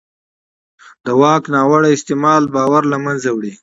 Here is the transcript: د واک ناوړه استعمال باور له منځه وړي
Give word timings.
د 1.05 1.07
واک 1.21 1.43
ناوړه 1.55 1.89
استعمال 1.93 2.43
باور 2.55 2.83
له 2.91 2.97
منځه 3.05 3.29
وړي 3.33 3.53